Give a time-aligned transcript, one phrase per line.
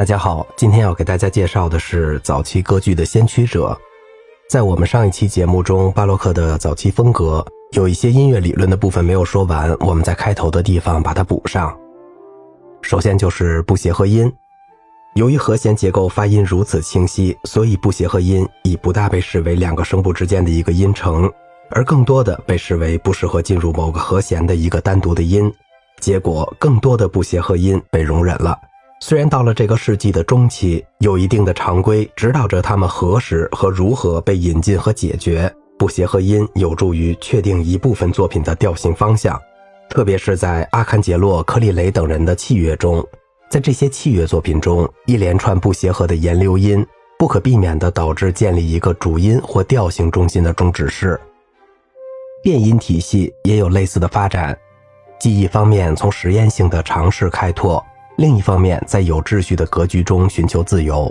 [0.00, 3.78] 大家好，今天要给大家介绍的是早期歌剧的先驱者。
[4.48, 11.78] 在我们上一期节目中，巴洛克的早期风格有一些音乐理论的部分没有说完，我们在开头的地方把它补上。
[12.80, 14.32] 首先就是不协和音，
[15.16, 21.30] 由于和弦结构发音如此清晰，所以不协和音已不大被视为两个声部之间的一个音程，
[21.72, 25.52] 而更多的被视为不适合进入某个和弦的一个单独的音。
[26.00, 28.56] 结果，更多的不协和音被容忍了。
[29.02, 39.40] 虽然到了这个世纪的中期，有一定的常规指导着他们何时和如何被引进和解决，不协和音有助于确定一部分作品的调性方向，
[39.88, 43.04] 特别是在阿坎杰洛、科利雷等人的器乐中，
[43.48, 46.86] 在这些器乐作品中，一连串不协和的延留音
[47.18, 51.18] 不可避免地导致建立一个主音或调性中心的终止式。
[52.42, 54.56] 变音体系也有类似的发展。
[55.18, 57.84] 记忆方面从实验性的尝试开拓，
[58.20, 61.10] 另一方面在有秩序的格局中寻求自由。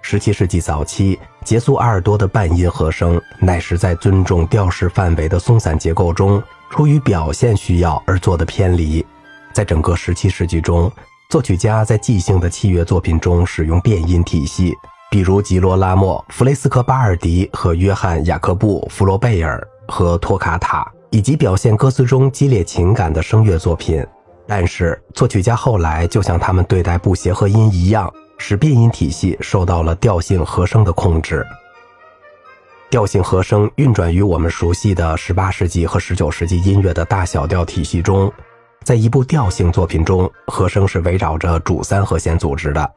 [0.00, 9.04] 十七世纪早期，杰苏阿尔多的半音和声乃是在尊重调式范围的松散结构中，出于表现需要而做的偏离。
[9.52, 10.88] 在整个十七世纪中，
[11.30, 14.72] 作曲家在即兴的器乐作品中使用变音体系，
[15.10, 20.88] 比如吉罗拉莫、弗雷斯科巴尔迪和约翰雅克布·弗罗贝尔和托卡塔。
[21.10, 24.04] 以及表现歌词中激烈情感的声乐作品，
[24.46, 31.44] 但是作曲家后来就像他们对待不协和音一样，使变音体系受到了调性和声的控制。
[32.88, 38.32] 调性和声运转于我们熟悉的18世纪和19世纪音乐的大小调体系中，
[38.84, 42.88] 在一部调性作品中，和声是围绕着主三和弦组织的，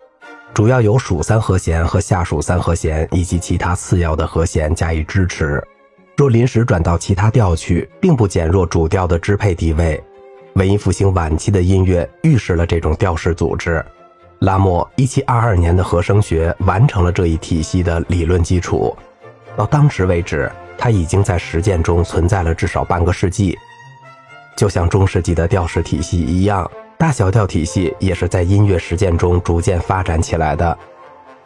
[0.53, 5.61] 主要由属三和弦和下属三和弦以及其他次要的和弦加以支持。
[6.15, 10.01] 若临时转到其他调去，并不减弱主调的支配地位。
[10.59, 13.83] 文艺复兴晚期的音乐预示了这种调式组织。
[14.39, 18.93] 拉莫1722年的和声学完成了这一体系的理论基础。
[19.55, 23.57] 到当时为止，它已经在实践中存在了至少半个世纪。
[24.57, 30.77] 就像中世纪的调式体系一样，大小调体系也是在音乐实践中逐渐发展起来的。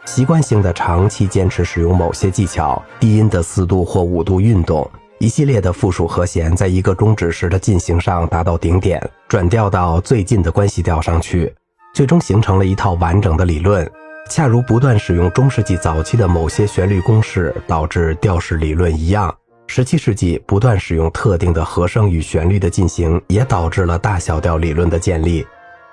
[0.06, 4.90] 习惯性的长期坚持使用某些技巧，低音的四度或五度运动，
[5.24, 11.50] 一系列的附属和弦在一个终止时的进行上达到顶点，转调到最近的关系调上去，
[11.94, 13.90] 最终形成了一套完整的理论。
[14.28, 19.34] 恰如不断使用中世纪早期的某些旋律公式导致调式理论一样，
[19.66, 25.46] 十七世纪不断使用特定的和声与旋律的进行，也导致了大小调理论的建立。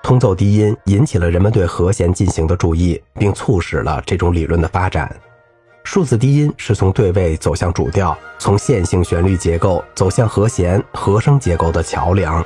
[0.03, 5.09] 通奏低音引起了人们对和弦进行的注意，并促使了这种理论的发展。
[5.93, 12.41] 数字低音是从对位走向主调，从线性旋律结构走向和弦和声结构的桥梁。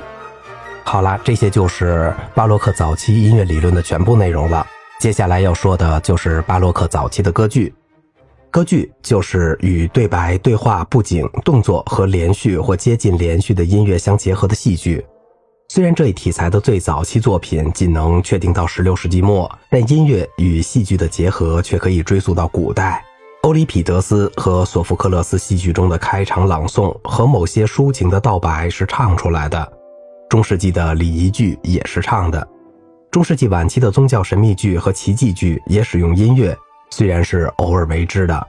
[0.82, 4.66] 好了，这些就是巴洛克早期音乐理论的全部内容了。
[4.98, 7.72] 接下来要说的就是巴洛克早期的歌剧。
[8.50, 15.06] 歌剧就是与对白、对话、布景、动作和连续或接近连续的音乐相结合的戏剧。
[15.68, 23.04] 虽然这一题材的最早期作品仅能确定到16世纪末，但音乐与戏剧的结合却可以追溯到古代。
[23.46, 29.72] 欧里庇得斯和索福克勒斯戏剧中的开场朗诵和某些抒情的道白是唱出来的，
[30.28, 32.44] 中世纪的礼仪剧也是唱的，
[33.08, 36.58] 中世纪晚期的宗教神秘剧和奇迹剧也使用音乐，
[36.90, 38.46] 虽然是偶尔为之的。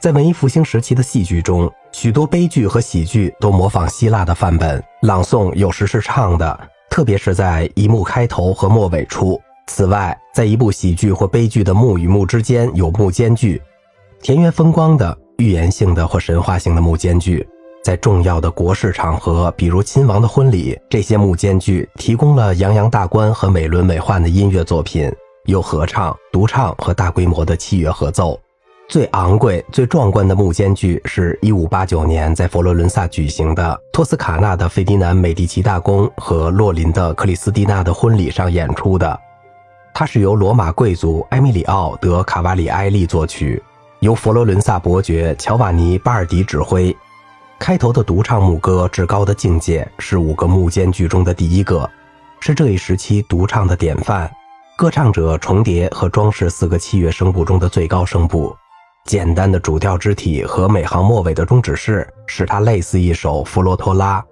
[0.00, 9.42] 在文艺复兴时期的戏剧中，许多悲剧和喜剧都模仿希腊的范本，朗诵有时是唱的，特别是在一幕开头和末尾处。
[9.66, 13.60] 此外，在一部喜剧或悲剧的幕与幕之间有幕间剧，
[14.20, 17.46] 田园风光的、预言性的或神话性的幕间剧。
[17.84, 25.10] 在重要的国事场合，比如亲王的婚礼，这些幕间剧提供了洋洋大观和美轮美奂的音乐作品，
[25.44, 28.38] 有合唱、独唱和大规模的器乐合奏。
[28.88, 39.18] 最昂贵、最壮观的幕间剧是1589年在佛罗伦萨举行的托斯卡纳的费迪南·美第奇大公和洛林的克里斯蒂娜的婚礼上演出的。
[39.94, 43.62] 它是由罗马贵族埃米里奥·德·卡瓦里埃利作曲，
[44.00, 46.96] 由佛罗伦萨伯爵乔瓦尼·巴尔迪指挥。
[47.58, 51.88] 开头的独唱牧歌《至高的境界》是五个牧间剧中的第一个，
[52.38, 54.30] 是这一时期独唱的典范。
[54.76, 58.54] 歌唱者重叠和装饰四个器乐声部中的最高声部。
[59.04, 64.24] 简单的主调肢体和每行末尾的终止式，使它类似一首弗罗托拉，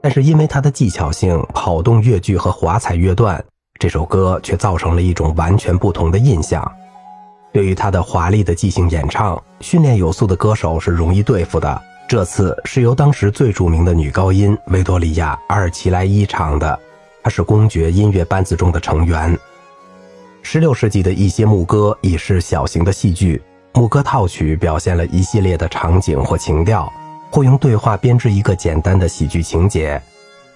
[0.00, 3.44] 但是因为它的技巧性、跑动乐句和华彩乐段，
[3.80, 6.70] 这首歌却造成了一种完全不同的印象。
[7.52, 11.82] 对于他的华丽的即兴演唱，训练有素的歌手是容易对付的。
[12.08, 16.78] 这次是由当时最著名的女高音维多利亚·阿尔奇莱伊唱的，
[17.22, 19.38] 她是公爵音乐班子中的成员。
[20.42, 23.42] 十六世纪的一些牧歌已是小型的戏剧，
[23.74, 26.90] 牧歌套曲表现了一系列的场景或情调，
[27.30, 30.00] 或用对话编织一个简单的喜剧情节。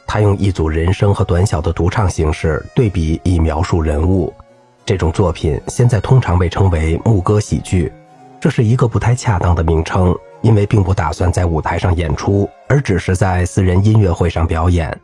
[0.07, 4.33] 他用一组人声和短小的独唱形式对比以描述人物。
[4.85, 7.93] 这种作品现在通常被称为牧歌喜剧，
[8.41, 14.97] 这是一个不太恰当的名称，因为并不打算在舞台上演出，而只是在私人音乐会上表演。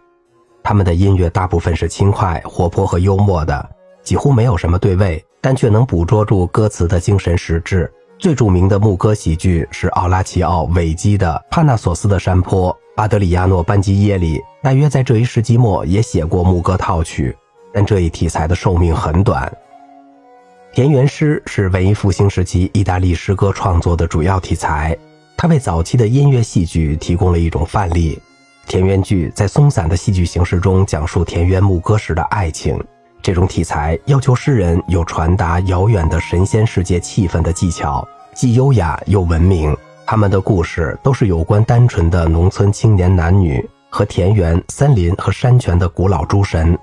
[0.62, 3.70] 他们的音乐大部分是轻快、活泼和幽默的。
[4.02, 7.90] 几乎没有什么对位，但却能捕捉住歌词的精神实质。
[8.18, 12.72] 最著名的牧歌喜剧是奥拉齐奥·韦基的《帕纳索斯的山坡》。
[12.96, 17.36] 阿德里亚诺·班基耶里大约在这一世纪末也写过牧歌套曲，
[17.72, 19.50] 但这一题材的寿命很短。
[20.78, 24.96] 田园诗是文艺复兴时期意大利诗歌创作的主要题材，
[25.36, 28.16] 它为早期的音乐戏剧提供了一种范例。
[28.68, 32.80] 田园剧在松散的戏剧形式中讲述田园牧歌时的爱情。
[33.20, 39.76] 这种题材要求诗人有传达遥远的神仙世界气氛的技巧，既优雅又文明。
[40.06, 46.78] 他们的故事都是有关单纯的农村青年男女和田园、森林和山泉的古老诸神。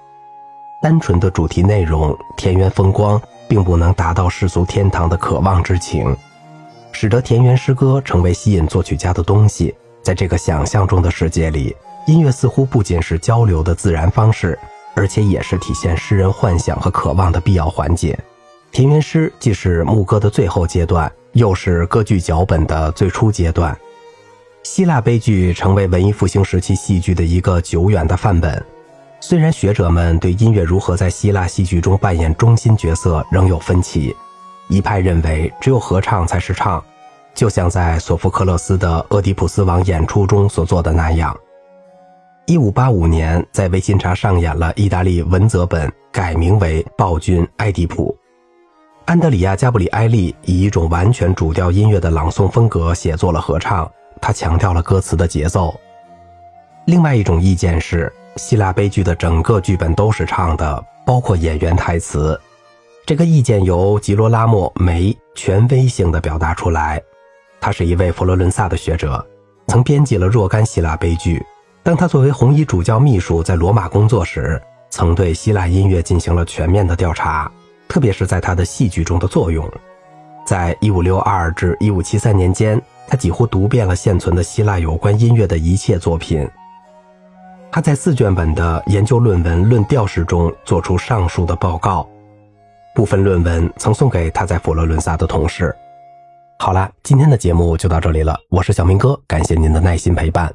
[0.81, 6.15] 单纯的主题内容，田园风光，并不能达到世俗天堂的渴望之情，
[6.91, 9.73] 使得田园诗歌成为吸引作曲家的东西。
[10.01, 11.75] 在这个想象中的世界里，
[12.07, 14.57] 音乐似乎不仅是交流的自然方式。
[14.97, 18.17] 而且也是体现诗人幻想和渴望的必要环节。
[18.71, 23.77] 田园诗既是牧歌的最后阶段，又是歌剧脚本的最初阶段。
[24.63, 28.65] 希腊悲剧成为文艺复兴时期戏剧的一个久远的范本。
[29.27, 34.15] 虽然学者们对音乐如何在希腊戏剧中扮演中心角色仍有分歧，
[34.67, 36.79] 一派认为只有合唱才是唱，
[37.33, 41.35] 就像在索福克勒斯的《俄狄浦斯王》演出中所做的那样。
[42.45, 48.15] 一五八五年，在维钦察上演了意大利文泽本，改名为《暴君埃迪普》。
[49.05, 53.91] 安德里亚·加布里埃利以一种完全主调音乐的朗诵风格写作了合唱，
[54.21, 55.73] 他强调了歌词的节奏。
[56.85, 62.39] 另外一种意见是，希腊悲剧的整个剧本都是唱的，包括演员台词。
[63.05, 67.01] 这个意见由吉罗拉莫·梅权威性地表达出来。
[67.61, 69.25] 他是一位佛罗伦萨的学者，
[69.67, 71.43] 曾编辑了若干希腊悲剧。
[71.81, 77.49] 当他作为红衣主教秘书在罗马工作时，曾对希腊音乐进行了全面的调查，
[77.87, 79.69] 特别是在他的戏剧中的作用。
[80.45, 86.47] 在1562至1573年间，他几乎读遍了现存的希腊有关音乐的一切作品。
[87.75, 92.07] 他在四卷本的研究论文《论调式》中做出上述的报告，
[92.95, 95.75] 部分论文曾送给他在佛罗伦萨的同事。
[96.57, 100.53] 好啦，今天的节目就到这里了，我是小明哥，感谢您的耐心陪伴。